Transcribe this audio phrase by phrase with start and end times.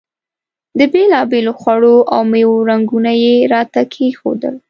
[0.79, 4.55] د بېلابېلو خوړو او میوو رنګونه یې راته کېښودل.